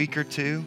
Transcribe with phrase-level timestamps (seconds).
[0.00, 0.64] week or two.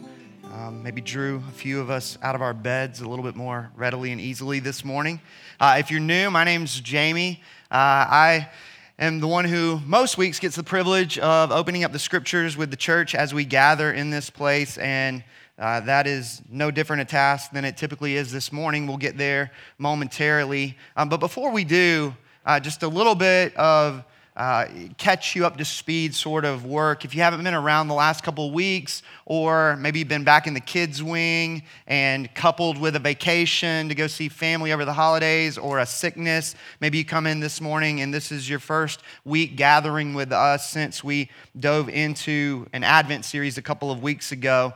[0.52, 3.72] Um, maybe drew a few of us out of our beds a little bit more
[3.74, 5.20] readily and easily this morning.
[5.58, 7.42] Uh, if you're new, my name's Jamie.
[7.68, 8.48] Uh, I
[8.96, 12.70] am the one who most weeks gets the privilege of opening up the scriptures with
[12.70, 14.78] the church as we gather in this place.
[14.78, 15.24] And
[15.58, 18.86] uh, that is no different a task than it typically is this morning.
[18.86, 20.78] We'll get there momentarily.
[20.96, 22.14] Um, but before we do,
[22.46, 24.04] uh, just a little bit of
[24.36, 24.66] uh,
[24.98, 27.04] catch you up to speed sort of work.
[27.04, 30.54] If you haven't been around the last couple weeks, or maybe you've been back in
[30.54, 35.56] the kids' wing and coupled with a vacation to go see family over the holidays
[35.56, 39.54] or a sickness, maybe you come in this morning and this is your first week
[39.54, 44.74] gathering with us since we dove into an Advent series a couple of weeks ago.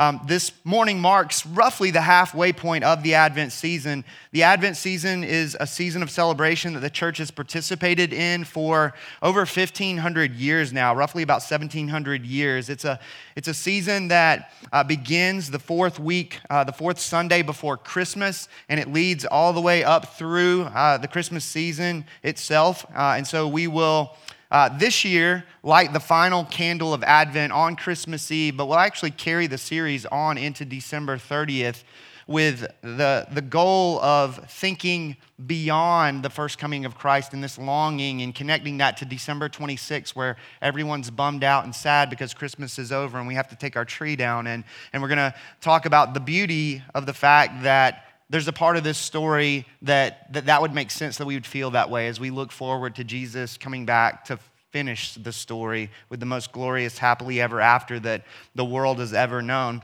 [0.00, 4.04] Um, this morning marks roughly the halfway point of the Advent season.
[4.30, 8.94] The Advent season is a season of celebration that the church has participated in for
[9.22, 12.70] over 1,500 years now, roughly about 1,700 years.
[12.70, 13.00] It's a,
[13.34, 18.48] it's a season that uh, begins the fourth week, uh, the fourth Sunday before Christmas,
[18.68, 22.86] and it leads all the way up through uh, the Christmas season itself.
[22.94, 24.16] Uh, and so we will
[24.50, 29.10] uh, this year, light the final candle of Advent on Christmas Eve, but we'll actually
[29.10, 31.82] carry the series on into December 30th
[32.26, 38.20] with the, the goal of thinking beyond the first coming of Christ and this longing
[38.20, 42.92] and connecting that to December 26th, where everyone's bummed out and sad because Christmas is
[42.92, 44.46] over and we have to take our tree down.
[44.46, 48.52] And, and we're going to talk about the beauty of the fact that there's a
[48.52, 51.90] part of this story that, that that would make sense that we would feel that
[51.90, 54.38] way as we look forward to Jesus coming back to
[54.70, 59.40] finish the story with the most glorious happily ever after that the world has ever
[59.40, 59.82] known.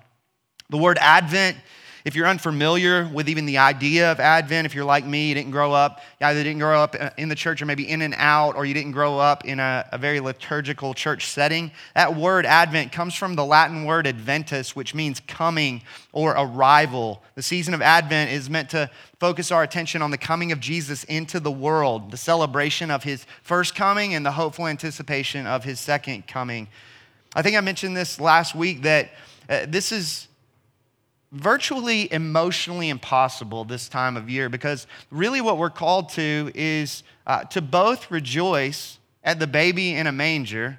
[0.68, 1.56] The word Advent
[2.04, 5.52] if you're unfamiliar with even the idea of Advent, if you're like me, you didn't
[5.52, 8.56] grow up, you either didn't grow up in the church or maybe in and out,
[8.56, 12.92] or you didn't grow up in a, a very liturgical church setting, that word Advent
[12.92, 15.80] comes from the Latin word adventus, which means coming
[16.12, 17.22] or arrival.
[17.36, 21.04] The season of Advent is meant to focus our attention on the coming of Jesus
[21.04, 25.80] into the world, the celebration of his first coming and the hopeful anticipation of his
[25.80, 26.68] second coming.
[27.34, 29.10] I think I mentioned this last week that
[29.48, 30.28] uh, this is
[31.34, 37.42] virtually emotionally impossible this time of year because really what we're called to is uh,
[37.44, 40.78] to both rejoice at the baby in a manger,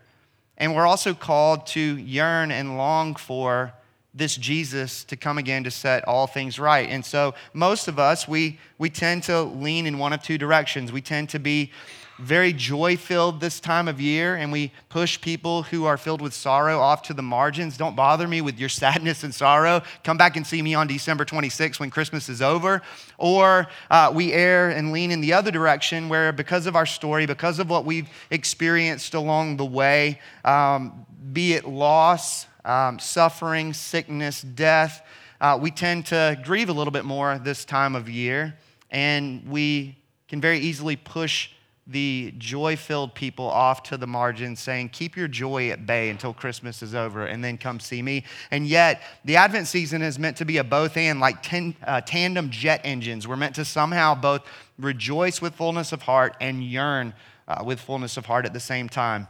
[0.57, 3.73] and we're also called to yearn and long for
[4.13, 6.89] this Jesus to come again to set all things right.
[6.89, 10.93] And so most of us, we, we tend to lean in one of two directions.
[10.93, 11.71] We tend to be
[12.17, 16.33] very joy filled this time of year, and we push people who are filled with
[16.33, 17.77] sorrow off to the margins.
[17.77, 19.81] Don't bother me with your sadness and sorrow.
[20.03, 22.81] Come back and see me on December 26th when Christmas is over.
[23.17, 27.25] Or uh, we err and lean in the other direction, where because of our story,
[27.25, 34.41] because of what we've experienced along the way, um, be it loss, um, suffering, sickness,
[34.41, 35.05] death,
[35.41, 38.57] uh, we tend to grieve a little bit more this time of year,
[38.89, 39.97] and we
[40.29, 41.49] can very easily push
[41.87, 46.33] the joy filled people off to the margin, saying, Keep your joy at bay until
[46.33, 48.23] Christmas is over and then come see me.
[48.49, 52.01] And yet, the Advent season is meant to be a both and, like ten, uh,
[52.01, 53.27] tandem jet engines.
[53.27, 54.41] We're meant to somehow both
[54.79, 57.13] rejoice with fullness of heart and yearn
[57.47, 59.27] uh, with fullness of heart at the same time.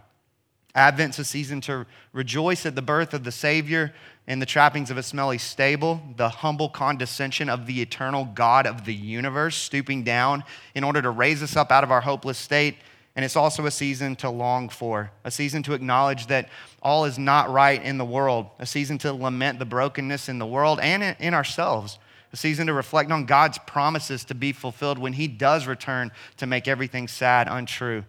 [0.75, 3.93] Advent's a season to rejoice at the birth of the Savior,
[4.27, 8.85] in the trappings of a smelly stable, the humble condescension of the eternal God of
[8.85, 10.43] the universe, stooping down
[10.73, 12.77] in order to raise us up out of our hopeless state.
[13.15, 16.49] And it's also a season to long for, a season to acknowledge that
[16.81, 20.45] all is not right in the world, a season to lament the brokenness in the
[20.45, 21.97] world and in ourselves,
[22.33, 26.47] a season to reflect on God's promises to be fulfilled when He does return to
[26.47, 28.03] make everything sad untrue.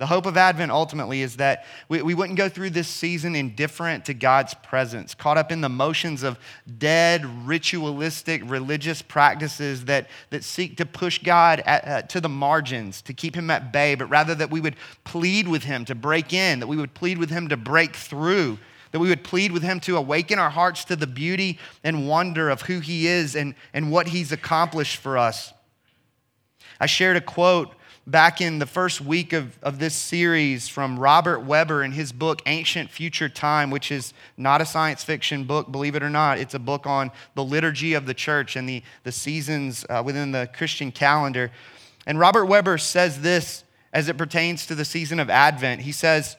[0.00, 4.06] The hope of Advent ultimately is that we, we wouldn't go through this season indifferent
[4.06, 6.38] to God's presence, caught up in the motions of
[6.78, 13.02] dead, ritualistic, religious practices that, that seek to push God at, uh, to the margins,
[13.02, 16.32] to keep him at bay, but rather that we would plead with him to break
[16.32, 18.58] in, that we would plead with him to break through,
[18.92, 22.48] that we would plead with him to awaken our hearts to the beauty and wonder
[22.48, 25.52] of who he is and, and what he's accomplished for us.
[26.80, 27.74] I shared a quote
[28.06, 32.42] back in the first week of, of this series from Robert Webber in his book,
[32.46, 36.38] Ancient Future Time, which is not a science fiction book, believe it or not.
[36.38, 40.32] It's a book on the liturgy of the church and the, the seasons uh, within
[40.32, 41.50] the Christian calendar.
[42.06, 45.82] And Robert Webber says this as it pertains to the season of Advent.
[45.82, 46.36] He says,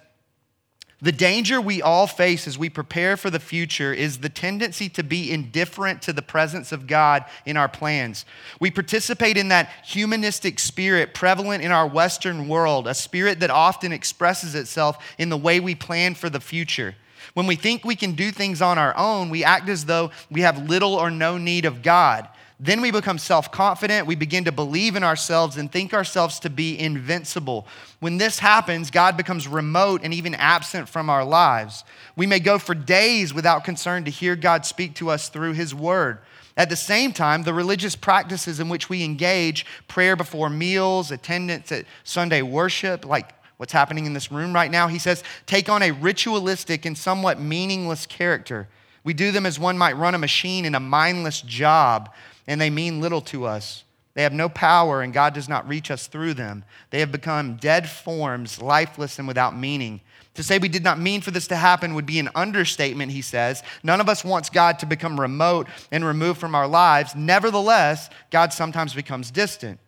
[1.01, 5.03] the danger we all face as we prepare for the future is the tendency to
[5.03, 8.23] be indifferent to the presence of God in our plans.
[8.59, 13.91] We participate in that humanistic spirit prevalent in our Western world, a spirit that often
[13.91, 16.95] expresses itself in the way we plan for the future.
[17.33, 20.41] When we think we can do things on our own, we act as though we
[20.41, 22.27] have little or no need of God.
[22.63, 24.05] Then we become self confident.
[24.05, 27.65] We begin to believe in ourselves and think ourselves to be invincible.
[27.99, 31.83] When this happens, God becomes remote and even absent from our lives.
[32.15, 35.73] We may go for days without concern to hear God speak to us through His
[35.73, 36.19] Word.
[36.55, 41.71] At the same time, the religious practices in which we engage, prayer before meals, attendance
[41.71, 45.81] at Sunday worship, like what's happening in this room right now, he says, take on
[45.81, 48.67] a ritualistic and somewhat meaningless character.
[49.03, 52.11] We do them as one might run a machine in a mindless job
[52.51, 53.85] and they mean little to us.
[54.13, 56.65] They have no power, and God does not reach us through them.
[56.89, 60.01] They have become dead forms, lifeless and without meaning.
[60.33, 63.21] To say we did not mean for this to happen would be an understatement, he
[63.21, 63.63] says.
[63.83, 67.15] None of us wants God to become remote and removed from our lives.
[67.15, 69.79] Nevertheless, God sometimes becomes distant.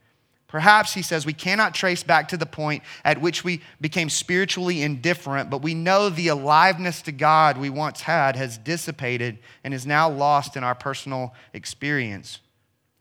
[0.48, 4.83] Perhaps, he says, we cannot trace back to the point at which we became spiritually
[4.83, 9.86] indifferent, but we know the aliveness to God we once had has dissipated and is
[9.86, 12.39] now lost in our personal experience.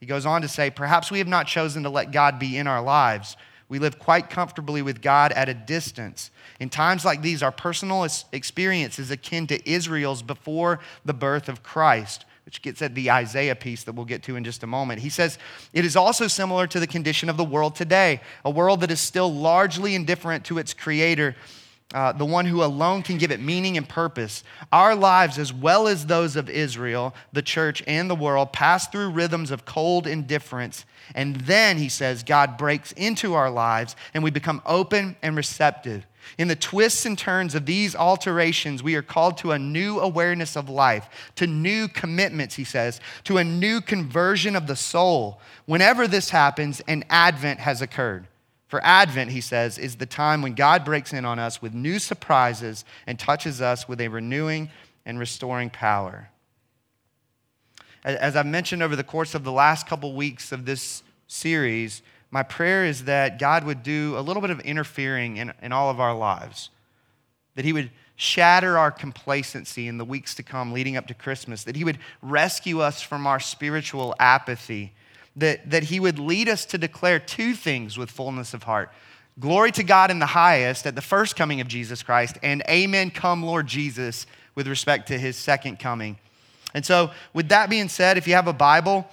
[0.02, 2.66] He goes on to say, perhaps we have not chosen to let God be in
[2.66, 3.36] our lives.
[3.68, 6.32] We live quite comfortably with God at a distance.
[6.58, 11.62] In times like these, our personal experience is akin to Israel's before the birth of
[11.62, 15.00] Christ which gets at the Isaiah piece that we'll get to in just a moment.
[15.00, 15.38] He says,
[15.72, 19.00] It is also similar to the condition of the world today, a world that is
[19.00, 21.36] still largely indifferent to its creator.
[21.92, 24.44] Uh, the one who alone can give it meaning and purpose.
[24.72, 29.10] Our lives, as well as those of Israel, the church, and the world, pass through
[29.10, 30.86] rhythms of cold indifference.
[31.14, 36.06] And then, he says, God breaks into our lives and we become open and receptive.
[36.38, 40.56] In the twists and turns of these alterations, we are called to a new awareness
[40.56, 45.40] of life, to new commitments, he says, to a new conversion of the soul.
[45.66, 48.28] Whenever this happens, an advent has occurred.
[48.72, 51.98] For Advent, he says, is the time when God breaks in on us with new
[51.98, 54.70] surprises and touches us with a renewing
[55.04, 56.30] and restoring power.
[58.02, 62.42] As I've mentioned over the course of the last couple weeks of this series, my
[62.42, 66.00] prayer is that God would do a little bit of interfering in, in all of
[66.00, 66.70] our lives,
[67.56, 71.64] that He would shatter our complacency in the weeks to come leading up to Christmas,
[71.64, 74.94] that He would rescue us from our spiritual apathy,
[75.36, 78.90] that, that He would lead us to declare two things with fullness of heart.
[79.40, 83.10] Glory to God in the highest at the first coming of Jesus Christ, and amen,
[83.10, 86.18] come Lord Jesus, with respect to his second coming.
[86.74, 89.08] And so, with that being said, if you have a Bible,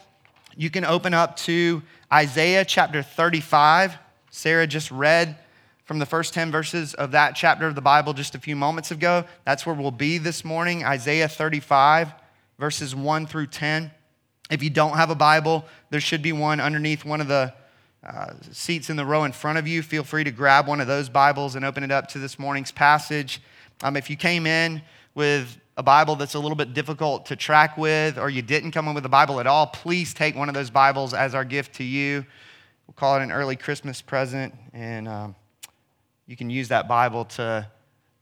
[0.57, 1.81] you can open up to
[2.12, 3.98] Isaiah chapter 35.
[4.30, 5.38] Sarah just read
[5.86, 8.92] from the first 10 verses of that chapter of the Bible just a few moments
[8.92, 9.25] ago.
[9.45, 12.12] That's where we'll be this morning, Isaiah 35,
[12.60, 13.92] verses 1 through 10.
[14.50, 17.54] If you don't have a Bible, there should be one underneath one of the
[18.04, 19.84] uh, seats in the row in front of you.
[19.84, 22.72] Feel free to grab one of those Bibles and open it up to this morning's
[22.72, 23.42] passage.
[23.84, 24.81] Um, if you came in
[25.13, 28.88] with a Bible that's a little bit difficult to track with, or you didn't come
[28.88, 31.76] in with a Bible at all, please take one of those Bibles as our gift
[31.76, 32.26] to you.
[32.88, 35.35] We'll call it an early Christmas present, and um,
[36.26, 37.68] you can use that Bible to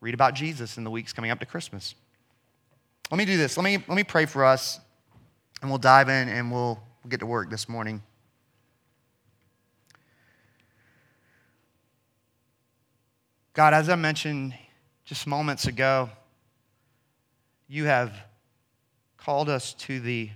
[0.01, 1.95] read about Jesus in the weeks coming up to Christmas.
[3.09, 3.57] Let me do this.
[3.57, 4.79] Let me, let me pray for us,
[5.61, 8.03] and we'll dive in and we'll, get to work this morning.
[13.53, 14.53] God, as I mentioned
[15.05, 16.09] just moments ago,
[17.69, 18.13] you have
[19.15, 20.31] called us to the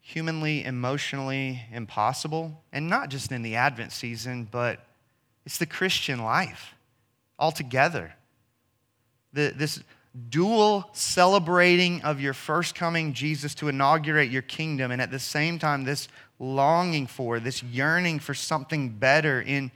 [0.00, 4.86] humanly, emotionally impossible, and not just in the Advent season, but
[5.44, 6.74] it's the Christian life
[7.40, 8.14] altogether.
[9.32, 9.82] The, this
[10.28, 15.58] dual celebrating of your first coming, Jesus, to inaugurate your kingdom, and at the same
[15.58, 19.70] time, this longing for, this yearning for something better in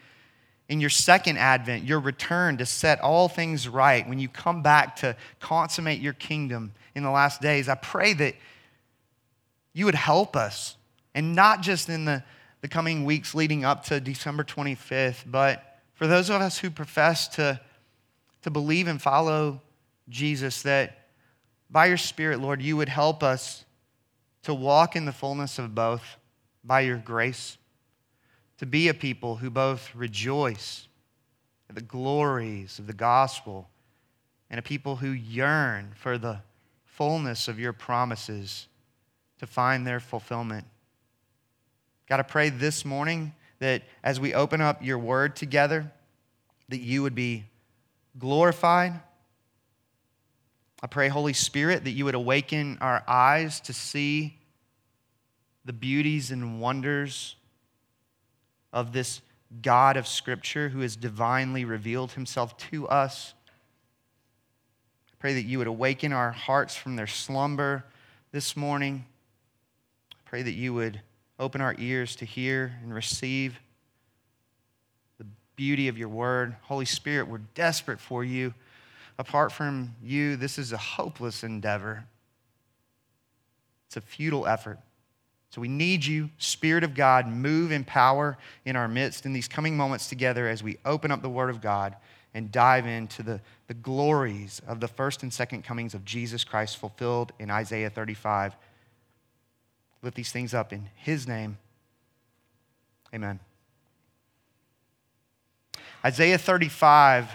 [0.68, 4.96] in your second advent, your return to set all things right, when you come back
[4.96, 8.34] to consummate your kingdom in the last days, I pray that
[9.72, 10.76] you would help us,
[11.14, 12.24] and not just in the,
[12.62, 17.28] the coming weeks leading up to December 25th, but for those of us who profess
[17.28, 17.60] to,
[18.42, 19.60] to believe and follow
[20.08, 21.08] Jesus, that
[21.70, 23.64] by your Spirit, Lord, you would help us
[24.42, 26.16] to walk in the fullness of both
[26.62, 27.58] by your grace
[28.58, 30.88] to be a people who both rejoice
[31.68, 33.68] at the glories of the gospel
[34.50, 36.40] and a people who yearn for the
[36.84, 38.68] fullness of your promises
[39.38, 40.64] to find their fulfillment.
[42.08, 45.90] God, I pray this morning that as we open up your word together,
[46.68, 47.44] that you would be
[48.18, 49.00] glorified.
[50.86, 54.38] I pray, Holy Spirit, that you would awaken our eyes to see
[55.64, 57.34] the beauties and wonders
[58.72, 59.20] of this
[59.62, 63.34] God of Scripture who has divinely revealed himself to us.
[65.08, 67.84] I pray that you would awaken our hearts from their slumber
[68.30, 69.06] this morning.
[70.12, 71.00] I pray that you would
[71.40, 73.58] open our ears to hear and receive
[75.18, 75.26] the
[75.56, 76.54] beauty of your word.
[76.62, 78.54] Holy Spirit, we're desperate for you.
[79.18, 82.04] Apart from you, this is a hopeless endeavor.
[83.86, 84.78] It's a futile effort.
[85.50, 89.48] So we need you, Spirit of God, move in power in our midst in these
[89.48, 91.96] coming moments together as we open up the Word of God
[92.34, 96.76] and dive into the, the glories of the first and second comings of Jesus Christ
[96.76, 98.54] fulfilled in Isaiah 35.
[100.02, 101.56] Lift these things up in His name.
[103.14, 103.40] Amen.
[106.04, 107.30] Isaiah 35,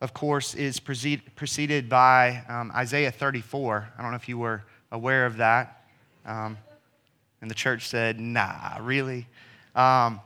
[0.00, 3.88] of course, is preceded by um, Isaiah 34.
[3.96, 4.62] I don't know if you were
[4.92, 5.84] aware of that.
[6.24, 6.58] Um,
[7.40, 9.26] and the church said, nah, really?
[9.74, 10.20] Um,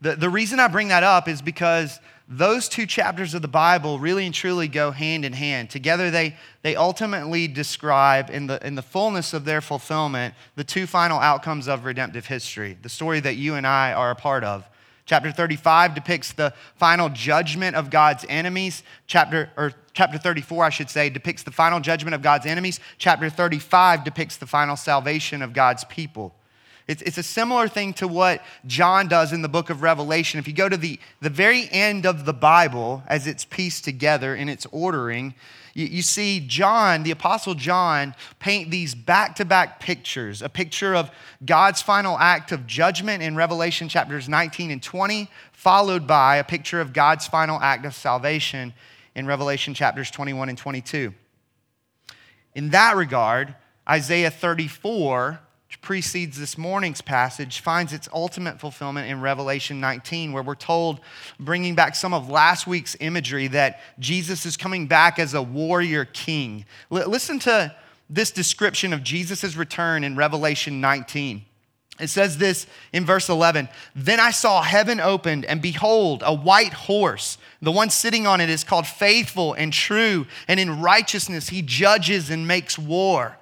[0.00, 1.98] the, the reason I bring that up is because
[2.28, 5.70] those two chapters of the Bible really and truly go hand in hand.
[5.70, 10.86] Together, they, they ultimately describe, in the, in the fullness of their fulfillment, the two
[10.86, 14.68] final outcomes of redemptive history, the story that you and I are a part of.
[15.08, 18.82] Chapter 35 depicts the final judgment of God's enemies.
[19.06, 22.78] Chapter, or chapter 34, I should say, depicts the final judgment of God's enemies.
[22.98, 26.34] Chapter 35 depicts the final salvation of God's people.
[26.88, 30.40] It's, it's a similar thing to what John does in the book of Revelation.
[30.40, 34.34] If you go to the, the very end of the Bible as it's pieced together
[34.34, 35.34] in its ordering,
[35.74, 40.94] you, you see John, the Apostle John, paint these back to back pictures a picture
[40.94, 41.10] of
[41.44, 46.80] God's final act of judgment in Revelation chapters 19 and 20, followed by a picture
[46.80, 48.72] of God's final act of salvation
[49.14, 51.12] in Revelation chapters 21 and 22.
[52.54, 53.54] In that regard,
[53.86, 60.42] Isaiah 34 which precedes this morning's passage, finds its ultimate fulfillment in Revelation 19, where
[60.42, 60.98] we're told,
[61.38, 66.06] bringing back some of last week's imagery, that Jesus is coming back as a warrior
[66.06, 66.64] king.
[66.90, 67.74] L- listen to
[68.08, 71.44] this description of Jesus' return in Revelation 19.
[72.00, 76.72] It says this in verse 11 Then I saw heaven opened, and behold, a white
[76.72, 77.36] horse.
[77.60, 82.30] The one sitting on it is called faithful and true, and in righteousness he judges
[82.30, 83.37] and makes war.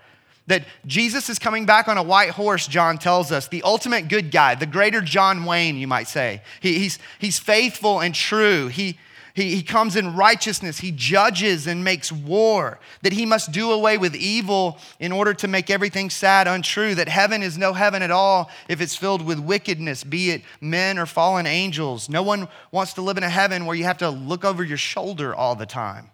[0.46, 4.30] That Jesus is coming back on a white horse, John tells us, the ultimate good
[4.30, 6.42] guy, the greater John Wayne, you might say.
[6.60, 8.68] He, he's, he's faithful and true.
[8.68, 8.96] He,
[9.36, 10.78] he, he comes in righteousness.
[10.78, 12.78] He judges and makes war.
[13.02, 16.94] That he must do away with evil in order to make everything sad untrue.
[16.94, 20.96] That heaven is no heaven at all if it's filled with wickedness, be it men
[20.96, 22.08] or fallen angels.
[22.08, 24.78] No one wants to live in a heaven where you have to look over your
[24.78, 26.10] shoulder all the time.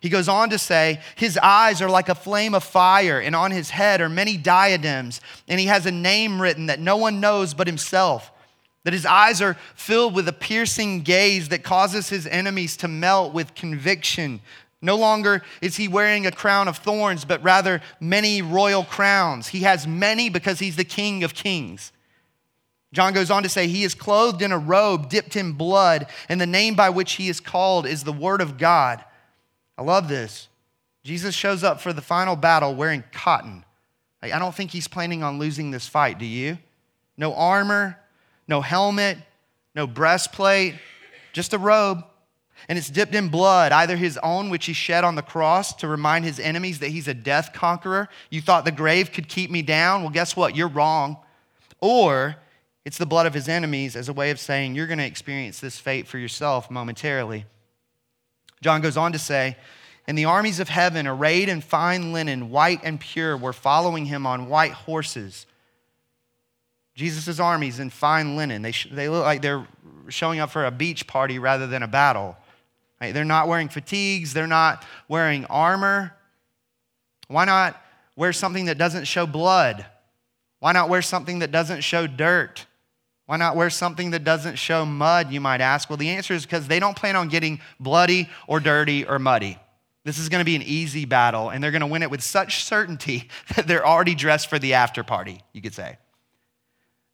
[0.00, 3.50] He goes on to say, His eyes are like a flame of fire, and on
[3.50, 7.52] his head are many diadems, and he has a name written that no one knows
[7.52, 8.32] but himself.
[8.84, 13.34] That his eyes are filled with a piercing gaze that causes his enemies to melt
[13.34, 14.40] with conviction.
[14.80, 19.48] No longer is he wearing a crown of thorns, but rather many royal crowns.
[19.48, 21.92] He has many because he's the king of kings.
[22.94, 26.40] John goes on to say, He is clothed in a robe dipped in blood, and
[26.40, 29.04] the name by which he is called is the Word of God.
[29.80, 30.48] I love this.
[31.04, 33.64] Jesus shows up for the final battle wearing cotton.
[34.22, 36.58] I don't think he's planning on losing this fight, do you?
[37.16, 37.98] No armor,
[38.46, 39.16] no helmet,
[39.74, 40.74] no breastplate,
[41.32, 42.04] just a robe.
[42.68, 45.88] And it's dipped in blood, either his own, which he shed on the cross to
[45.88, 48.10] remind his enemies that he's a death conqueror.
[48.28, 50.02] You thought the grave could keep me down?
[50.02, 50.54] Well, guess what?
[50.54, 51.16] You're wrong.
[51.80, 52.36] Or
[52.84, 55.58] it's the blood of his enemies as a way of saying you're going to experience
[55.58, 57.46] this fate for yourself momentarily.
[58.60, 59.56] John goes on to say,
[60.06, 64.26] and the armies of heaven, arrayed in fine linen, white and pure, were following him
[64.26, 65.46] on white horses.
[66.94, 68.62] Jesus' armies in fine linen.
[68.62, 69.66] They, sh- they look like they're
[70.08, 72.36] showing up for a beach party rather than a battle.
[73.00, 73.14] Right?
[73.14, 76.14] They're not wearing fatigues, they're not wearing armor.
[77.28, 77.80] Why not
[78.16, 79.86] wear something that doesn't show blood?
[80.58, 82.66] Why not wear something that doesn't show dirt?
[83.30, 85.88] Why not wear something that doesn't show mud, you might ask?
[85.88, 89.56] Well, the answer is because they don't plan on getting bloody or dirty or muddy.
[90.02, 92.24] This is going to be an easy battle, and they're going to win it with
[92.24, 95.98] such certainty that they're already dressed for the after party, you could say.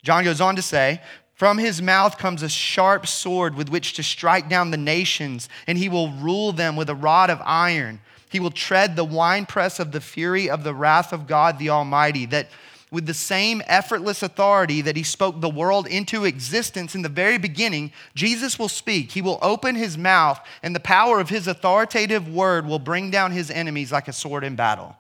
[0.03, 1.03] John goes on to say,
[1.35, 5.77] From his mouth comes a sharp sword with which to strike down the nations, and
[5.77, 8.01] he will rule them with a rod of iron.
[8.31, 12.25] He will tread the winepress of the fury of the wrath of God the Almighty,
[12.25, 12.49] that
[12.97, 17.37] with the same effortless authority that he spoke the world into existence in the very
[17.37, 19.13] beginning, Jesus will speak.
[19.13, 23.33] He will open his mouth, and the power of his authoritative word will bring down
[23.33, 24.97] his enemies like a sword in battle.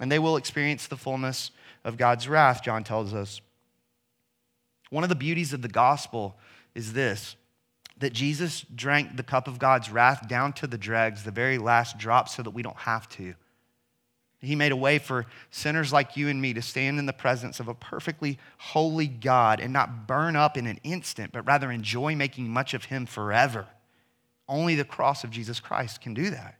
[0.00, 1.50] And they will experience the fullness
[1.84, 3.42] of God's wrath, John tells us.
[4.88, 6.38] One of the beauties of the gospel
[6.74, 7.36] is this
[7.98, 11.98] that Jesus drank the cup of God's wrath down to the dregs, the very last
[11.98, 13.34] drop, so that we don't have to.
[14.40, 17.58] He made a way for sinners like you and me to stand in the presence
[17.58, 22.14] of a perfectly holy God and not burn up in an instant, but rather enjoy
[22.14, 23.66] making much of Him forever.
[24.48, 26.54] Only the cross of Jesus Christ can do that.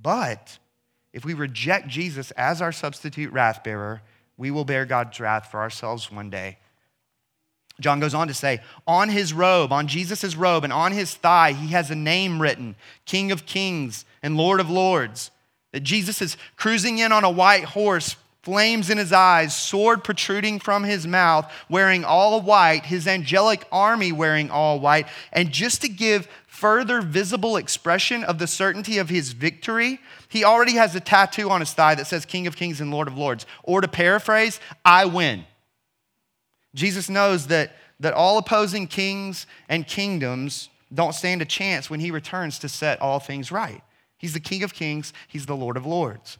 [0.00, 0.58] But
[1.12, 4.00] if we reject Jesus as our substitute wrath bearer,
[4.36, 6.58] we will bear God's wrath for ourselves one day.
[7.80, 11.52] John goes on to say, on his robe, on Jesus' robe, and on his thigh,
[11.52, 15.30] he has a name written King of Kings and Lord of Lords.
[15.74, 20.60] That Jesus is cruising in on a white horse, flames in his eyes, sword protruding
[20.60, 25.08] from his mouth, wearing all white, his angelic army wearing all white.
[25.32, 30.74] And just to give further visible expression of the certainty of his victory, he already
[30.74, 33.44] has a tattoo on his thigh that says King of Kings and Lord of Lords.
[33.64, 35.44] Or to paraphrase, I win.
[36.72, 42.12] Jesus knows that, that all opposing kings and kingdoms don't stand a chance when he
[42.12, 43.82] returns to set all things right.
[44.24, 46.38] He's the King of Kings, He's the Lord of Lords.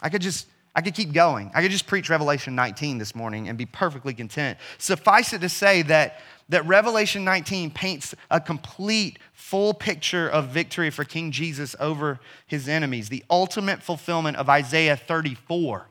[0.00, 0.46] I could just
[0.76, 1.50] I could keep going.
[1.52, 4.58] I could just preach Revelation 19 this morning and be perfectly content.
[4.78, 6.20] Suffice it to say that,
[6.50, 12.68] that Revelation 19 paints a complete, full picture of victory for King Jesus over his
[12.68, 15.88] enemies, the ultimate fulfillment of Isaiah 34.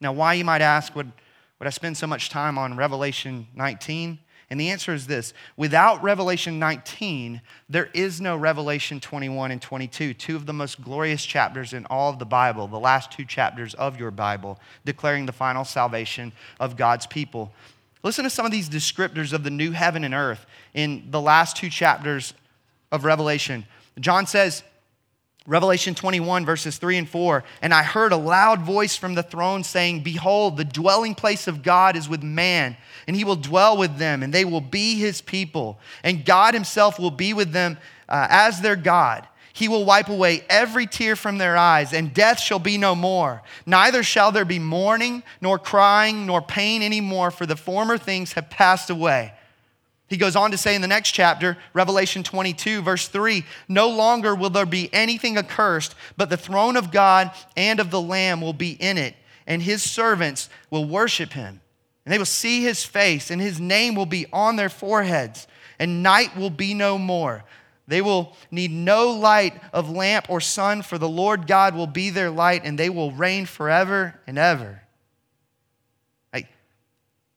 [0.00, 1.12] Now, why, you might ask, would,
[1.60, 4.18] would I spend so much time on Revelation 19?
[4.48, 10.14] And the answer is this without Revelation 19, there is no Revelation 21 and 22,
[10.14, 13.74] two of the most glorious chapters in all of the Bible, the last two chapters
[13.74, 17.52] of your Bible, declaring the final salvation of God's people.
[18.04, 21.56] Listen to some of these descriptors of the new heaven and earth in the last
[21.56, 22.34] two chapters
[22.92, 23.66] of Revelation.
[23.98, 24.62] John says,
[25.46, 27.44] Revelation 21, verses 3 and 4.
[27.62, 31.62] And I heard a loud voice from the throne saying, Behold, the dwelling place of
[31.62, 35.20] God is with man, and he will dwell with them, and they will be his
[35.20, 35.78] people.
[36.02, 37.78] And God himself will be with them
[38.08, 39.26] uh, as their God.
[39.52, 43.42] He will wipe away every tear from their eyes, and death shall be no more.
[43.64, 48.50] Neither shall there be mourning, nor crying, nor pain anymore, for the former things have
[48.50, 49.32] passed away.
[50.08, 54.34] He goes on to say in the next chapter, Revelation 22, verse 3 No longer
[54.34, 58.52] will there be anything accursed, but the throne of God and of the Lamb will
[58.52, 59.16] be in it,
[59.46, 61.60] and his servants will worship him.
[62.04, 66.04] And they will see his face, and his name will be on their foreheads, and
[66.04, 67.42] night will be no more.
[67.88, 72.10] They will need no light of lamp or sun, for the Lord God will be
[72.10, 74.82] their light, and they will reign forever and ever.
[76.32, 76.46] Like,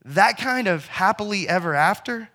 [0.05, 2.29] that kind of happily ever after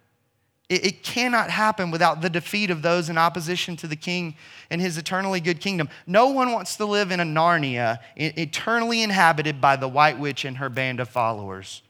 [0.68, 4.36] it, it cannot happen without the defeat of those in opposition to the king
[4.70, 5.88] and his eternally good kingdom.
[6.06, 10.56] No one wants to live in a Narnia, eternally inhabited by the white witch and
[10.58, 11.82] her band of followers.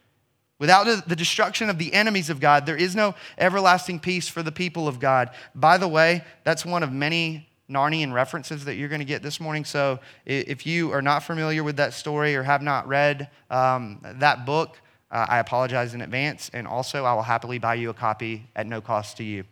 [0.59, 4.53] Without the destruction of the enemies of God, there is no everlasting peace for the
[4.53, 5.31] people of God.
[5.55, 9.41] By the way, that's one of many Narnian references that you're going to get this
[9.41, 9.65] morning.
[9.65, 14.47] So if you are not familiar with that story or have not read um, that
[14.47, 14.81] book,
[15.14, 18.66] uh, I apologize in advance, and also I will happily buy you a copy at
[18.66, 19.44] no cost to you.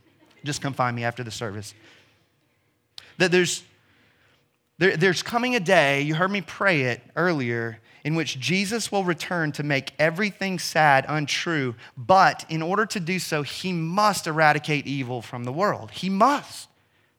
[0.45, 1.73] Just come find me after the service.
[3.19, 3.63] That there's,
[4.79, 9.05] there, there's coming a day, you heard me pray it earlier, in which Jesus will
[9.05, 14.89] return to make everything sad untrue, but in order to do so, he must eradicate
[14.89, 15.93] evil from the world.
[15.93, 16.69] He must.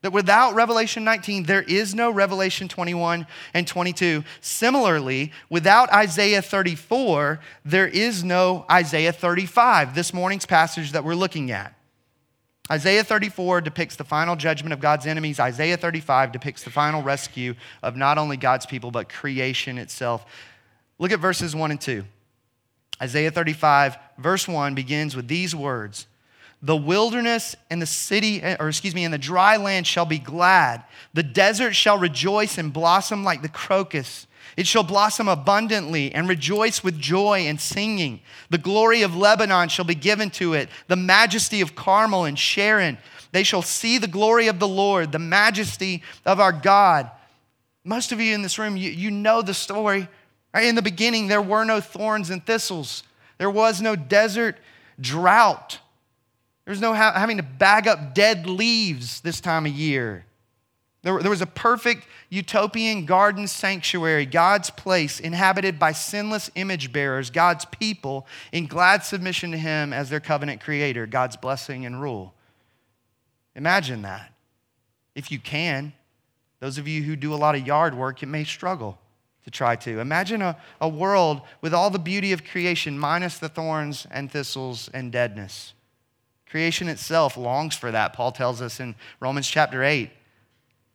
[0.03, 4.25] That without Revelation 19, there is no Revelation 21 and 22.
[4.41, 11.51] Similarly, without Isaiah 34, there is no Isaiah 35, this morning's passage that we're looking
[11.51, 11.73] at.
[12.69, 15.39] Isaiah 34 depicts the final judgment of God's enemies.
[15.39, 20.25] Isaiah 35 depicts the final rescue of not only God's people, but creation itself.
[20.99, 22.03] Look at verses 1 and 2.
[23.01, 26.07] Isaiah 35, verse 1 begins with these words
[26.63, 30.81] the wilderness and the city, or excuse me, and the dry land shall be glad.
[31.13, 34.27] The desert shall rejoice and blossom like the crocus.
[34.55, 38.21] It shall blossom abundantly and rejoice with joy and singing.
[38.49, 42.97] The glory of Lebanon shall be given to it, the majesty of Carmel and Sharon.
[43.33, 47.11] They shall see the glory of the Lord, the majesty of our God.
[47.83, 50.07] Most of you in this room, you, you know the story.
[50.53, 50.65] Right?
[50.65, 53.03] In the beginning, there were no thorns and thistles,
[53.37, 54.57] there was no desert
[55.01, 55.79] drought.
[56.65, 60.25] There's no ha- having to bag up dead leaves this time of year.
[61.01, 67.29] There, there was a perfect utopian garden sanctuary, God's place, inhabited by sinless image bearers,
[67.29, 72.33] God's people, in glad submission to Him as their covenant creator, God's blessing and rule.
[73.55, 74.31] Imagine that.
[75.13, 75.91] If you can,
[76.61, 78.97] those of you who do a lot of yard work, you may struggle
[79.43, 79.99] to try to.
[79.99, 84.89] Imagine a, a world with all the beauty of creation, minus the thorns and thistles
[84.93, 85.73] and deadness
[86.53, 90.11] Creation itself longs for that, Paul tells us in Romans chapter 8.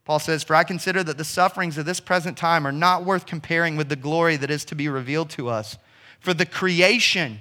[0.04, 3.26] Paul says, For I consider that the sufferings of this present time are not worth
[3.26, 5.76] comparing with the glory that is to be revealed to us.
[6.20, 7.40] For the creation,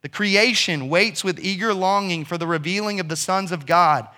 [0.00, 4.08] the creation waits with eager longing for the revealing of the sons of God.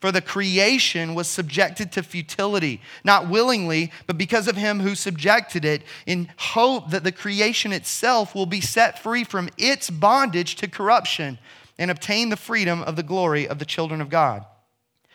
[0.00, 5.64] For the creation was subjected to futility, not willingly, but because of him who subjected
[5.64, 10.68] it, in hope that the creation itself will be set free from its bondage to
[10.68, 11.40] corruption
[11.80, 14.44] and obtain the freedom of the glory of the children of God.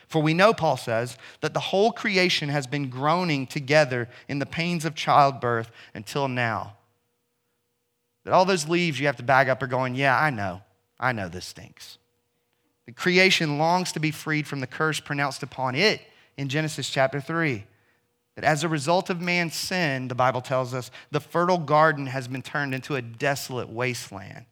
[0.08, 4.46] For we know, Paul says, that the whole creation has been groaning together in the
[4.48, 6.76] pains of childbirth until now.
[8.24, 10.62] That all those leaves you have to bag up are going, Yeah, I know.
[11.00, 12.00] I know this stinks.
[12.88, 16.02] The creation longs to be freed from the curse pronounced upon it
[16.38, 17.64] in Genesis chapter 3.
[18.36, 22.28] That as a result of man's sin, the Bible tells us, the fertile garden has
[22.28, 24.46] been turned into a desolate wasteland.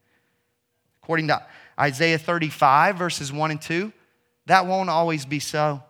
[1.04, 1.44] According to
[1.80, 3.92] Isaiah 35, verses 1 and 2,
[4.46, 5.82] that won't always be so.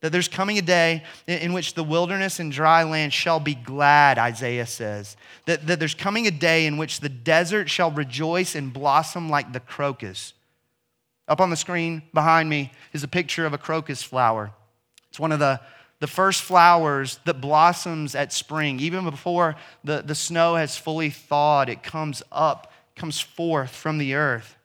[0.00, 4.18] That there's coming a day in which the wilderness and dry land shall be glad,
[4.18, 5.16] Isaiah says.
[5.44, 9.52] That, that there's coming a day in which the desert shall rejoice and blossom like
[9.52, 10.32] the crocus.
[11.28, 14.52] Up on the screen behind me is a picture of a crocus flower.
[15.10, 15.60] It's one of the,
[16.00, 18.80] the first flowers that blossoms at spring.
[18.80, 24.14] Even before the, the snow has fully thawed, it comes up, comes forth from the
[24.14, 24.56] earth,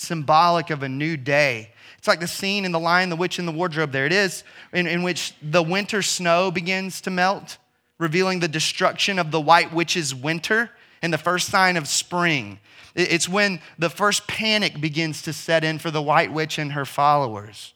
[0.00, 1.70] symbolic of a new day.
[1.98, 3.92] It's like the scene in The Lion, the Witch, and the Wardrobe.
[3.92, 7.58] There it is, in, in which the winter snow begins to melt,
[7.98, 10.70] revealing the destruction of the White Witch's winter
[11.02, 12.58] and the first sign of spring.
[12.94, 16.84] It's when the first panic begins to set in for the white witch and her
[16.84, 17.72] followers.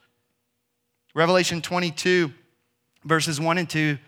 [1.14, 2.32] Revelation 22,
[3.04, 3.98] verses 1 and 2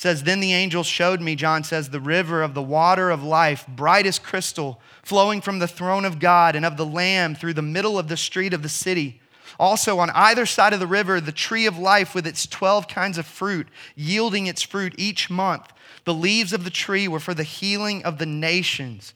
[0.00, 3.66] says, Then the angel showed me, John says, the river of the water of life,
[3.68, 7.60] bright as crystal, flowing from the throne of God and of the Lamb through the
[7.60, 9.20] middle of the street of the city.
[9.58, 13.18] Also, on either side of the river, the tree of life with its 12 kinds
[13.18, 15.70] of fruit, yielding its fruit each month.
[16.06, 19.12] The leaves of the tree were for the healing of the nations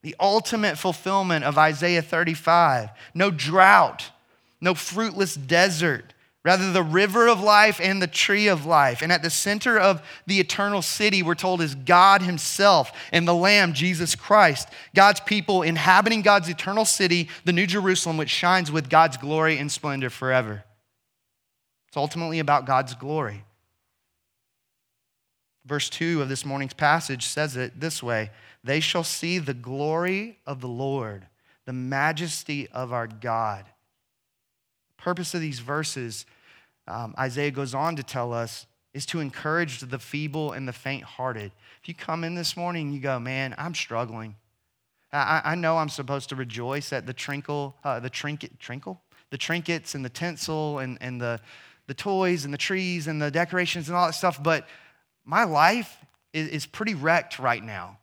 [0.00, 2.90] the ultimate fulfillment of Isaiah 35.
[3.14, 4.12] No drought,
[4.60, 6.14] no fruitless desert.
[6.48, 9.02] Rather, the river of life and the tree of life.
[9.02, 13.34] And at the center of the eternal city, we're told, is God Himself and the
[13.34, 14.66] Lamb, Jesus Christ.
[14.94, 19.70] God's people inhabiting God's eternal city, the New Jerusalem, which shines with God's glory and
[19.70, 20.64] splendor forever.
[21.88, 23.44] It's ultimately about God's glory.
[25.66, 28.30] Verse 2 of this morning's passage says it this way
[28.64, 31.26] they shall see the glory of the Lord,
[31.66, 33.66] the majesty of our God.
[34.96, 36.24] The purpose of these verses,
[36.88, 41.04] um, Isaiah goes on to tell us, is to encourage the feeble and the faint
[41.04, 41.52] hearted.
[41.82, 44.34] If you come in this morning and you go, man, I'm struggling.
[45.12, 48.98] I, I know I'm supposed to rejoice at the trinkle, uh, the trinket, trinkle?
[49.30, 51.40] The trinkets and the tinsel and, and the,
[51.86, 54.66] the toys and the trees and the decorations and all that stuff, but
[55.24, 55.98] my life
[56.32, 57.98] is, is pretty wrecked right now.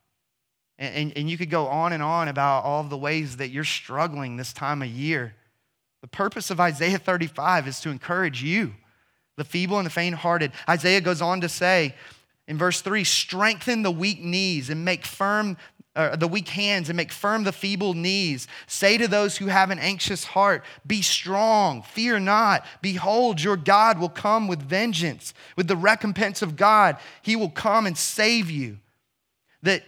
[0.77, 3.63] And, and, and you could go on and on about all the ways that you're
[3.63, 5.33] struggling this time of year.
[6.05, 8.75] The purpose of Isaiah 35 is to encourage you,
[9.37, 10.51] the feeble and the faint hearted.
[10.69, 11.95] Isaiah goes on to say
[12.47, 15.57] in verse 3 strengthen the weak knees and make firm
[15.95, 18.47] uh, the weak hands and make firm the feeble knees.
[18.67, 22.67] Say to those who have an anxious heart, Be strong, fear not.
[22.83, 26.97] Behold, your God will come with vengeance, with the recompense of God.
[27.23, 28.77] He will come and save you.
[29.63, 29.81] That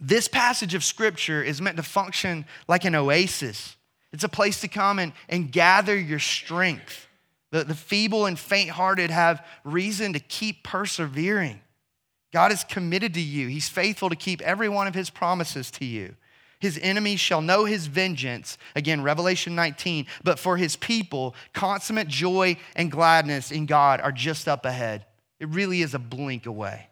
[0.00, 3.75] this passage of scripture is meant to function like an oasis.
[4.16, 7.06] It's a place to come and, and gather your strength.
[7.50, 11.60] The, the feeble and faint hearted have reason to keep persevering.
[12.32, 15.84] God is committed to you, He's faithful to keep every one of His promises to
[15.84, 16.16] you.
[16.60, 18.56] His enemies shall know his vengeance.
[18.74, 20.06] Again, Revelation 19.
[20.24, 25.04] But for his people, consummate joy and gladness in God are just up ahead.
[25.38, 26.88] It really is a blink away.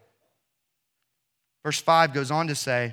[1.65, 2.93] Verse 5 goes on to say,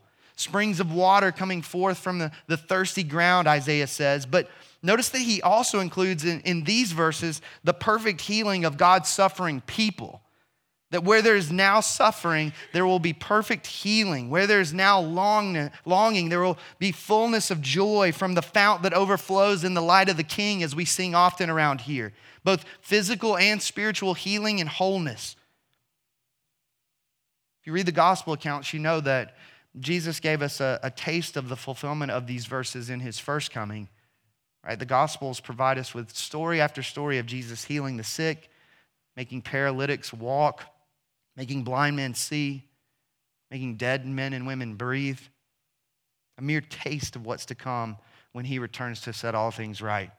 [0.41, 4.25] springs of water coming forth from the, the thirsty ground, Isaiah says.
[4.25, 4.49] But
[4.81, 9.61] notice that he also includes in, in these verses the perfect healing of God's suffering
[9.61, 10.21] people.
[10.89, 14.29] That where there is now suffering, there will be perfect healing.
[14.29, 18.83] Where there is now long, longing, there will be fullness of joy from the fount
[18.83, 22.11] that overflows in the light of the King, as we sing often around here.
[22.43, 25.37] Both physical and spiritual healing and wholeness.
[27.61, 29.35] If you read the gospel accounts, you know that
[29.79, 33.51] Jesus gave us a, a taste of the fulfillment of these verses in his first
[33.51, 33.87] coming.
[34.65, 34.77] Right?
[34.77, 38.49] The gospels provide us with story after story of Jesus healing the sick,
[39.15, 40.63] making paralytics walk,
[41.35, 42.67] making blind men see,
[43.49, 45.19] making dead men and women breathe.
[46.37, 47.97] A mere taste of what's to come
[48.33, 50.11] when he returns to set all things right.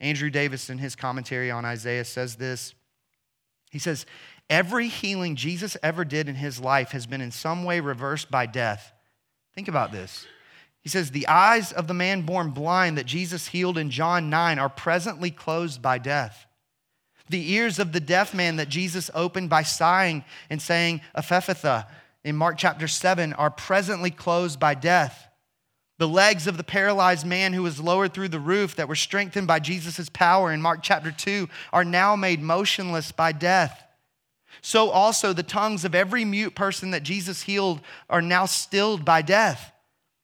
[0.00, 2.74] Andrew Davis, in his commentary on Isaiah, says this.
[3.70, 4.06] He says,
[4.50, 8.46] Every healing Jesus ever did in his life has been in some way reversed by
[8.46, 8.92] death.
[9.54, 10.26] Think about this.
[10.80, 14.58] He says, The eyes of the man born blind that Jesus healed in John 9
[14.58, 16.46] are presently closed by death.
[17.28, 21.86] The ears of the deaf man that Jesus opened by sighing and saying, Ephphatha,
[22.24, 25.28] in Mark chapter 7, are presently closed by death.
[25.98, 29.46] The legs of the paralyzed man who was lowered through the roof that were strengthened
[29.46, 33.84] by Jesus' power in Mark chapter 2 are now made motionless by death.
[34.60, 39.22] So also the tongues of every mute person that Jesus healed are now stilled by
[39.22, 39.72] death.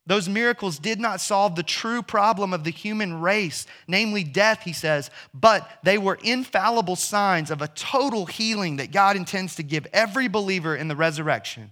[0.06, 4.74] Those miracles did not solve the true problem of the human race, namely death, he
[4.74, 9.86] says, but they were infallible signs of a total healing that God intends to give
[9.94, 11.70] every believer in the resurrection.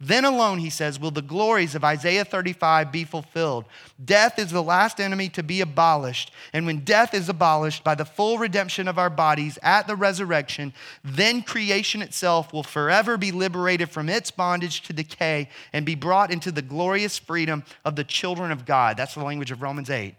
[0.00, 3.64] Then alone, he says, will the glories of Isaiah 35 be fulfilled.
[4.02, 6.30] Death is the last enemy to be abolished.
[6.52, 10.72] And when death is abolished by the full redemption of our bodies at the resurrection,
[11.02, 16.30] then creation itself will forever be liberated from its bondage to decay and be brought
[16.30, 18.96] into the glorious freedom of the children of God.
[18.96, 20.14] That's the language of Romans 8.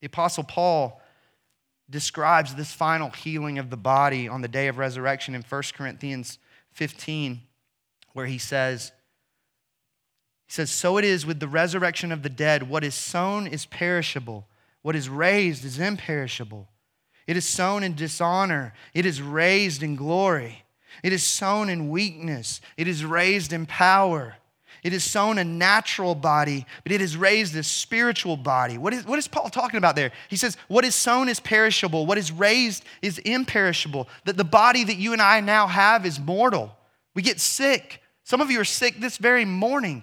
[0.00, 1.02] The Apostle Paul
[1.90, 6.38] describes this final healing of the body on the day of resurrection in 1 Corinthians
[6.74, 7.40] 15
[8.18, 8.90] where he says,
[10.48, 12.68] he says, So it is with the resurrection of the dead.
[12.68, 14.48] What is sown is perishable,
[14.82, 16.68] what is raised is imperishable.
[17.28, 20.64] It is sown in dishonor, it is raised in glory.
[21.04, 24.34] It is sown in weakness, it is raised in power.
[24.82, 28.78] It is sown a natural body, but it is raised a spiritual body.
[28.78, 30.12] What is, what is Paul talking about there?
[30.28, 34.08] He says, What is sown is perishable, what is raised is imperishable.
[34.24, 36.74] That the body that you and I now have is mortal.
[37.18, 38.00] We get sick.
[38.28, 40.02] Some of you are sick this very morning.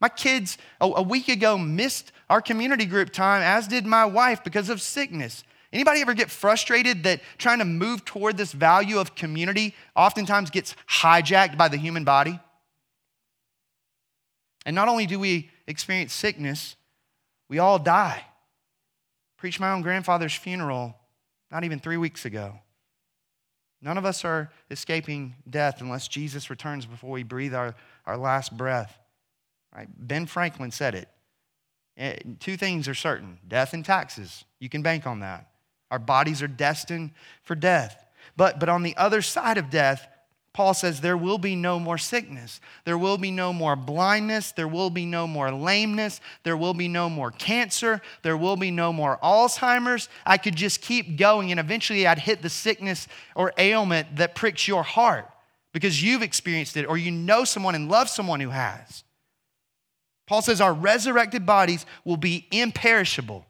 [0.00, 4.70] My kids a, week ago missed our community group time, as did my wife, because
[4.70, 5.44] of sickness.
[5.70, 10.74] Anybody ever get frustrated that trying to move toward this value of community oftentimes gets
[10.88, 12.40] hijacked by the human body?
[14.64, 16.74] And not only do we experience sickness,
[17.50, 18.24] we all die.
[19.36, 20.96] Preached my own grandfather's funeral
[21.50, 22.60] not even three weeks ago.
[23.80, 27.74] None of us are escaping death unless Jesus returns before we breathe our,
[28.06, 28.98] our last breath.
[29.74, 29.88] Right?
[29.96, 31.08] Ben Franklin said it.
[31.96, 34.44] Eh, two things are certain death and taxes.
[34.60, 35.50] You can bank on that.
[35.90, 37.12] Our bodies are destined
[37.42, 38.04] for death.
[38.36, 40.06] But, but on the other side of death,
[40.52, 42.60] Paul says there will be no more sickness.
[42.84, 44.50] There will be no more blindness.
[44.52, 46.20] There will be no more lameness.
[46.42, 48.00] There will be no more cancer.
[48.22, 50.08] There will be no more Alzheimer's.
[50.26, 53.06] I could just keep going, and eventually I'd hit the sickness
[53.36, 55.30] or ailment that pricks your heart
[55.72, 59.04] because you've experienced it or you know someone and love someone who has.
[60.26, 63.46] Paul says our resurrected bodies will be imperishable.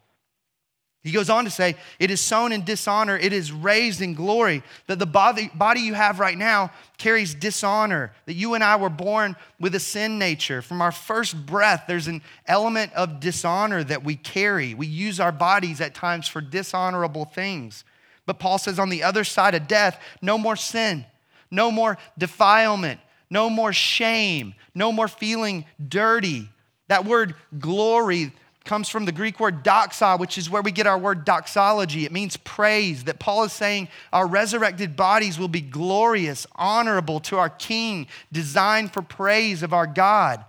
[1.05, 4.63] He goes on to say, It is sown in dishonor, it is raised in glory.
[4.89, 8.13] That the body, body you have right now carries dishonor.
[8.27, 10.61] That you and I were born with a sin nature.
[10.61, 14.75] From our first breath, there's an element of dishonor that we carry.
[14.75, 17.85] We use our bodies at times for dishonorable things.
[18.27, 21.07] But Paul says, on the other side of death, no more sin,
[21.51, 26.51] no more defilement, no more shame, no more feeling dirty.
[26.89, 28.33] That word glory,
[28.69, 32.05] comes from the Greek word doxa, which is where we get our word doxology.
[32.05, 33.05] It means praise.
[33.05, 38.93] That Paul is saying our resurrected bodies will be glorious, honorable to our King, designed
[38.93, 40.45] for praise of our God.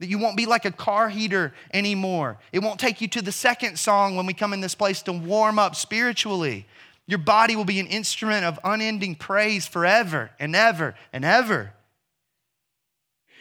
[0.00, 2.38] That you won't be like a car heater anymore.
[2.52, 5.12] It won't take you to the second song when we come in this place to
[5.12, 6.66] warm up spiritually.
[7.06, 11.72] Your body will be an instrument of unending praise forever and ever and ever.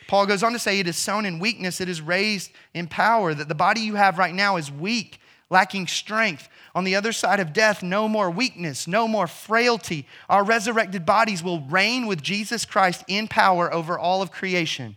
[0.08, 3.34] Paul goes on to say, It is sown in weakness, it is raised in power,
[3.34, 6.50] that the body you have right now is weak, lacking strength.
[6.74, 10.08] On the other side of death, no more weakness, no more frailty.
[10.30, 14.96] Our resurrected bodies will reign with Jesus Christ in power over all of creation.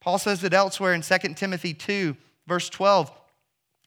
[0.00, 3.10] Paul says it elsewhere in 2 Timothy 2, verse 12.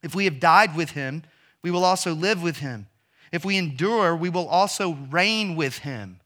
[0.01, 1.23] If we have died with him,
[1.61, 2.87] we will also live with him.
[3.31, 6.19] If we endure, we will also reign with him.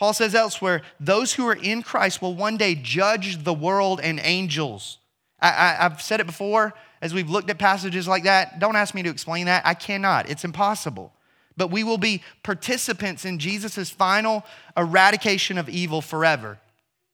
[0.00, 4.18] Paul says elsewhere, those who are in Christ will one day judge the world and
[4.22, 4.96] angels.
[5.38, 8.58] I, have said it before as we've looked at passages like that.
[8.60, 9.66] Don't ask me to explain that.
[9.66, 11.12] I cannot, it's impossible.
[11.54, 14.42] But we will be participants in Jesus' final
[14.74, 16.58] eradication of evil forever.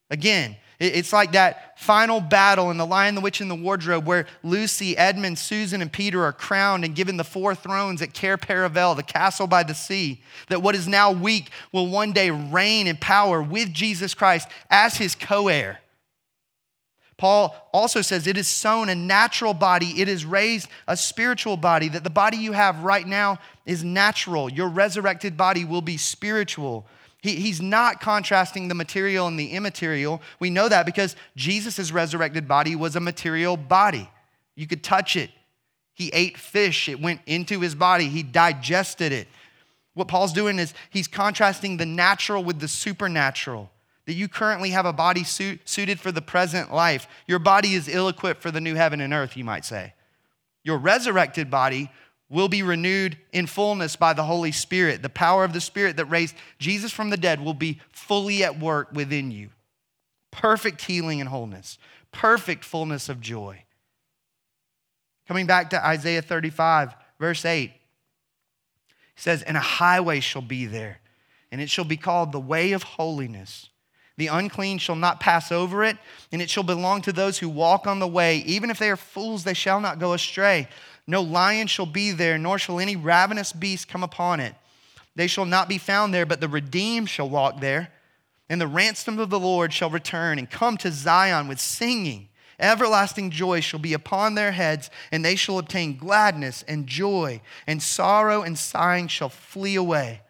[0.08, 4.26] Again, it's like that final battle in The Lion, the Witch, and the Wardrobe where
[4.42, 8.94] Lucy, Edmund, Susan, and Peter are crowned and given the four thrones at Cair Paravel,
[8.94, 10.22] the castle by the sea.
[10.48, 14.96] That what is now weak will one day reign in power with Jesus Christ as
[14.96, 15.80] his co heir.
[17.16, 21.88] Paul also says it is sown a natural body, it is raised a spiritual body,
[21.88, 24.50] that the body you have right now is natural.
[24.50, 26.86] Your resurrected body will be spiritual.
[27.22, 30.20] He, he's not contrasting the material and the immaterial.
[30.38, 34.08] We know that because Jesus' resurrected body was a material body.
[34.54, 35.30] You could touch it.
[35.94, 39.28] He ate fish, it went into his body, he digested it.
[39.94, 43.70] What Paul's doing is he's contrasting the natural with the supernatural.
[44.04, 47.08] That you currently have a body suit, suited for the present life.
[47.26, 49.94] Your body is ill equipped for the new heaven and earth, you might say.
[50.62, 51.90] Your resurrected body
[52.28, 55.02] will be renewed in fullness by the Holy Spirit.
[55.02, 58.58] The power of the Spirit that raised Jesus from the dead will be fully at
[58.58, 59.50] work within you.
[60.30, 61.78] Perfect healing and wholeness,
[62.12, 63.62] perfect fullness of joy.
[65.28, 67.76] Coming back to Isaiah 35, verse 8, he
[69.16, 71.00] says, And a highway shall be there,
[71.50, 73.70] and it shall be called the way of holiness.
[74.18, 75.98] The unclean shall not pass over it,
[76.32, 78.38] and it shall belong to those who walk on the way.
[78.38, 80.68] Even if they are fools, they shall not go astray.
[81.06, 84.54] No lion shall be there, nor shall any ravenous beast come upon it.
[85.14, 87.92] They shall not be found there, but the redeemed shall walk there.
[88.48, 92.28] And the ransom of the Lord shall return and come to Zion with singing.
[92.58, 97.82] Everlasting joy shall be upon their heads, and they shall obtain gladness and joy, and
[97.82, 100.22] sorrow and sighing shall flee away.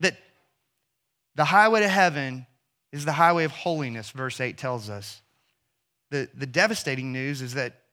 [0.00, 0.16] That
[1.34, 2.46] the highway to heaven
[2.92, 5.22] is the highway of holiness, verse 8 tells us.
[6.10, 7.83] The, the devastating news is that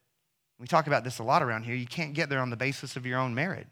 [0.62, 1.74] we talk about this a lot around here.
[1.74, 3.66] You can't get there on the basis of your own merit.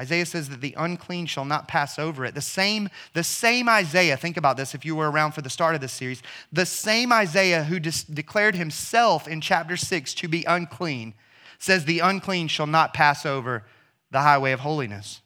[0.00, 2.34] Isaiah says that the unclean shall not pass over it.
[2.34, 5.74] The same, the same Isaiah, think about this if you were around for the start
[5.74, 11.12] of this series, the same Isaiah who declared himself in chapter 6 to be unclean
[11.58, 13.66] says the unclean shall not pass over
[14.10, 15.20] the highway of holiness.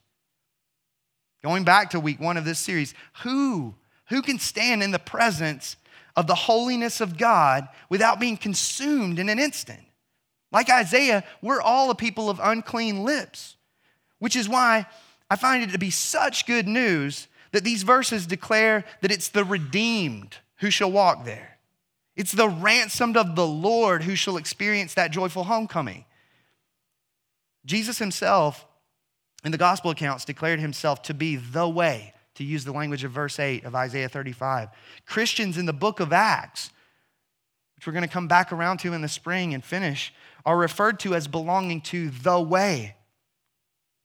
[1.41, 3.73] Going back to week one of this series, who,
[4.09, 5.77] who can stand in the presence
[6.17, 9.79] of the holiness of God without being consumed in an instant?
[10.51, 13.55] Like Isaiah, we're all a people of unclean lips,
[14.17, 14.87] which is why
[15.29, 19.43] I find it to be such good news that these verses declare that it's the
[19.43, 21.57] redeemed who shall walk there.
[22.15, 26.05] It's the ransomed of the Lord who shall experience that joyful homecoming.
[27.65, 28.65] Jesus himself,
[29.43, 33.11] in the gospel accounts, declared himself to be the way, to use the language of
[33.11, 34.69] verse 8 of Isaiah 35.
[35.05, 36.71] Christians in the book of Acts,
[37.75, 40.13] which we're going to come back around to in the spring and finish,
[40.49, 42.95] are referred to as belonging to the way.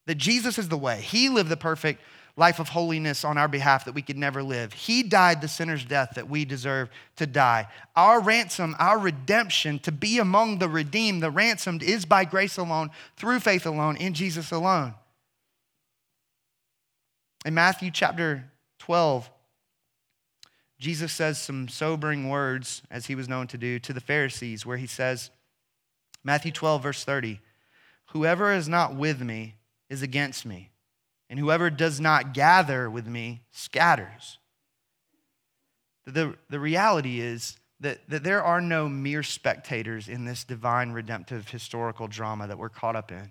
[0.05, 1.01] That Jesus is the way.
[1.01, 2.03] He lived the perfect
[2.37, 4.75] life of holiness on our behalf that we could never live.
[4.75, 7.69] He died the sinner's death that we deserve to die.
[7.97, 12.91] Our ransom, our redemption, to be among the redeemed, the ransomed, is by grace alone,
[13.17, 14.93] through faith alone, in Jesus alone.
[17.47, 19.31] In Matthew chapter 12,
[20.79, 24.77] Jesus says some sobering words, as he was known to do, to the Pharisees, where
[24.77, 25.31] he says,
[26.25, 27.41] Matthew 12, verse 30.
[28.07, 29.57] Whoever is not with me
[29.91, 30.71] is against me,
[31.29, 34.39] and whoever does not gather with me scatters.
[36.07, 41.49] The, the reality is that, that there are no mere spectators in this divine redemptive
[41.49, 43.31] historical drama that we're caught up in.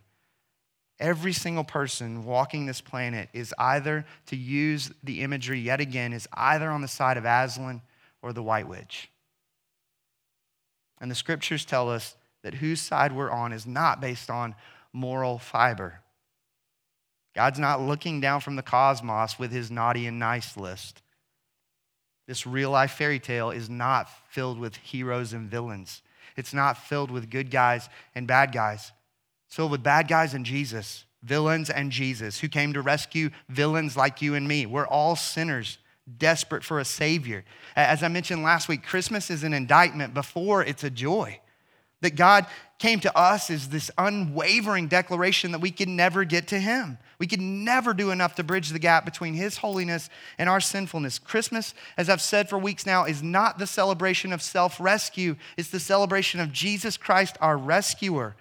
[0.99, 6.27] Every single person walking this planet is either, to use the imagery yet again, is
[6.33, 7.81] either on the side of Aslan
[8.21, 9.09] or the White Witch.
[11.01, 14.55] And the scriptures tell us that whose side we're on is not based on
[14.91, 16.01] moral fiber.
[17.35, 21.01] God's not looking down from the cosmos with his naughty and nice list.
[22.27, 26.03] This real life fairy tale is not filled with heroes and villains.
[26.37, 28.91] It's not filled with good guys and bad guys.
[29.47, 33.97] It's filled with bad guys and Jesus, villains and Jesus, who came to rescue villains
[33.97, 34.65] like you and me.
[34.65, 35.79] We're all sinners,
[36.17, 37.43] desperate for a Savior.
[37.75, 41.39] As I mentioned last week, Christmas is an indictment before it's a joy.
[42.03, 42.47] That God
[42.79, 46.97] came to us is this unwavering declaration that we can never get to Him.
[47.17, 51.17] We can never do enough to bridge the gap between His holiness and our sinfulness.
[51.17, 55.69] Christmas, as I've said for weeks now, is not the celebration of self rescue, it's
[55.69, 58.35] the celebration of Jesus Christ, our rescuer.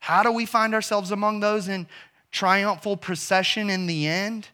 [0.00, 1.86] How do we find ourselves among those in
[2.32, 4.48] triumphal procession in the end?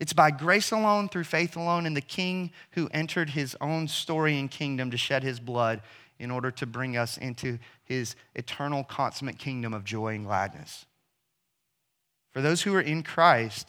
[0.00, 4.36] It's by grace alone, through faith alone, in the King who entered his own story
[4.40, 5.82] and kingdom to shed his blood
[6.18, 10.86] in order to bring us into his eternal, consummate kingdom of joy and gladness.
[12.32, 13.68] For those who are in Christ,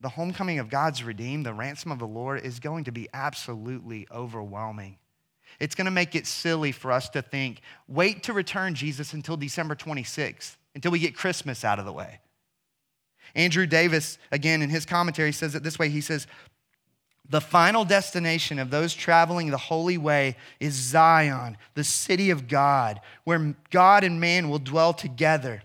[0.00, 4.06] the homecoming of God's redeemed, the ransom of the Lord, is going to be absolutely
[4.12, 4.98] overwhelming.
[5.58, 9.36] It's going to make it silly for us to think, wait to return Jesus until
[9.36, 12.20] December 26th, until we get Christmas out of the way.
[13.34, 16.26] Andrew Davis, again, in his commentary, says it this way He says,
[17.30, 23.00] The final destination of those traveling the holy way is Zion, the city of God,
[23.24, 25.62] where God and man will dwell together.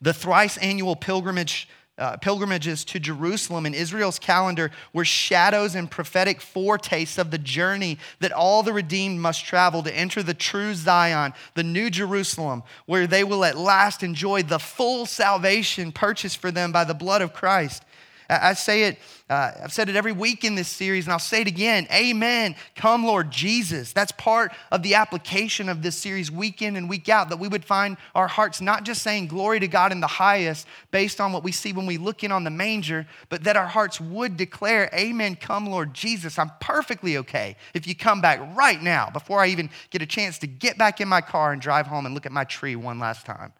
[0.00, 6.40] The thrice annual pilgrimage uh, pilgrimages to Jerusalem in Israel's calendar were shadows and prophetic
[6.40, 11.32] foretastes of the journey that all the redeemed must travel to enter the true Zion,
[11.54, 16.72] the new Jerusalem, where they will at last enjoy the full salvation purchased for them
[16.72, 17.84] by the blood of Christ.
[18.28, 18.98] I say it,
[19.28, 21.86] uh, I've said it every week in this series, and I'll say it again.
[21.92, 22.56] Amen.
[22.74, 23.92] Come, Lord Jesus.
[23.92, 27.48] That's part of the application of this series, week in and week out, that we
[27.48, 31.32] would find our hearts not just saying glory to God in the highest based on
[31.32, 34.36] what we see when we look in on the manger, but that our hearts would
[34.36, 35.36] declare, Amen.
[35.36, 36.38] Come, Lord Jesus.
[36.38, 40.38] I'm perfectly okay if you come back right now before I even get a chance
[40.38, 42.98] to get back in my car and drive home and look at my tree one
[42.98, 43.52] last time.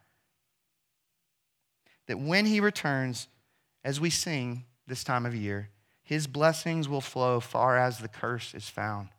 [2.07, 3.27] That when He returns,
[3.85, 5.69] as we sing this time of year,
[6.03, 9.09] his blessings will flow far as the curse is found.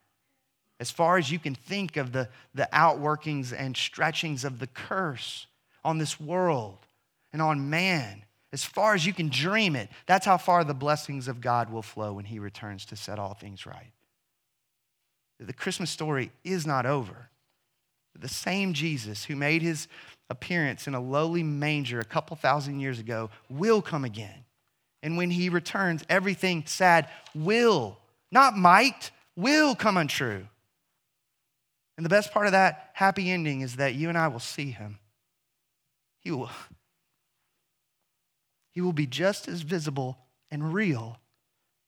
[0.80, 5.46] As far as you can think of the, the outworkings and stretchings of the curse
[5.84, 6.78] on this world
[7.32, 11.28] and on man, as far as you can dream it, that's how far the blessings
[11.28, 13.92] of God will flow when he returns to set all things right.
[15.38, 17.30] The Christmas story is not over.
[18.18, 19.86] The same Jesus who made his
[20.28, 24.45] appearance in a lowly manger a couple thousand years ago will come again
[25.06, 27.96] and when he returns, everything sad will,
[28.32, 30.48] not might, will come untrue.
[31.96, 34.72] And the best part of that happy ending is that you and I will see
[34.72, 34.98] him.
[36.18, 36.50] He will,
[38.72, 40.18] he will be just as visible
[40.50, 41.20] and real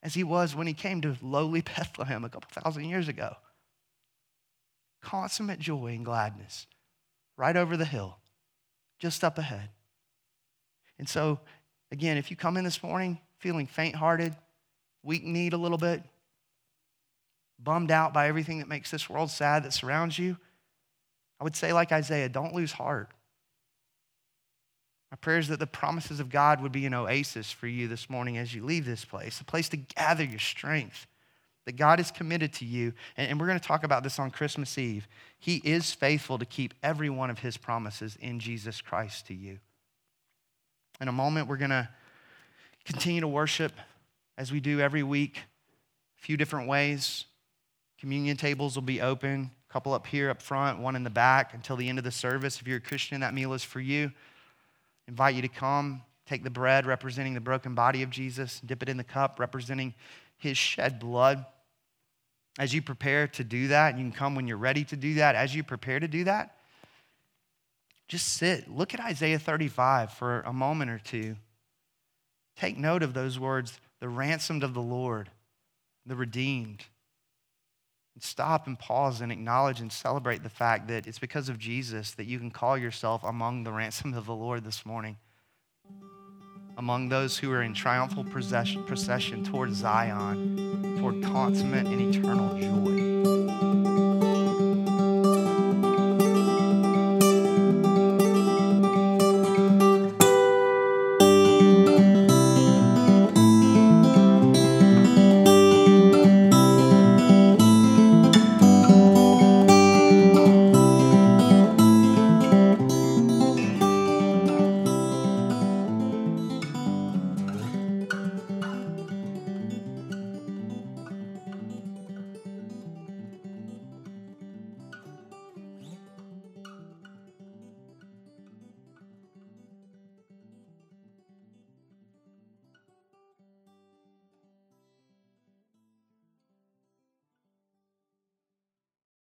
[0.01, 3.35] as he was when he came to lowly Bethlehem a couple thousand years ago.
[5.03, 6.69] Consummate joy and gladness
[7.37, 8.19] right over the hill,
[9.01, 9.71] just up ahead.
[11.01, 11.41] And so
[11.91, 14.35] Again, if you come in this morning feeling faint hearted,
[15.03, 16.03] weak kneed a little bit,
[17.59, 20.37] bummed out by everything that makes this world sad that surrounds you,
[21.41, 23.11] I would say, like Isaiah, don't lose heart.
[25.11, 28.11] My prayer is that the promises of God would be an oasis for you this
[28.11, 31.07] morning as you leave this place, a place to gather your strength.
[31.65, 32.95] That God is committed to you.
[33.19, 35.07] And we're going to talk about this on Christmas Eve.
[35.39, 39.59] He is faithful to keep every one of his promises in Jesus Christ to you.
[41.01, 41.89] In a moment, we're going to
[42.85, 43.73] continue to worship
[44.37, 47.25] as we do every week, a few different ways.
[48.01, 51.55] Communion tables will be open, a couple up here up front, one in the back
[51.55, 52.61] until the end of the service.
[52.61, 54.07] If you're a Christian, that meal is for you.
[54.07, 58.83] I invite you to come, take the bread representing the broken body of Jesus, dip
[58.83, 59.95] it in the cup representing
[60.37, 61.47] his shed blood.
[62.59, 65.37] As you prepare to do that, you can come when you're ready to do that.
[65.37, 66.58] As you prepare to do that,
[68.09, 68.71] just sit.
[68.71, 71.37] Look at Isaiah 35 for a moment or two.
[72.57, 75.29] Take note of those words the ransomed of the Lord,
[76.07, 76.85] the redeemed.
[78.15, 82.13] And stop and pause and acknowledge and celebrate the fact that it's because of Jesus
[82.13, 85.19] that you can call yourself among the ransomed of the Lord this morning.
[86.77, 93.08] Among those who are in triumphal procession, procession toward Zion, toward consummate and eternal joy.